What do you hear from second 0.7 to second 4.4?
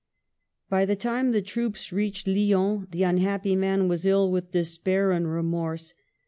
the time the troops reached Lyons, the unhappy man was ill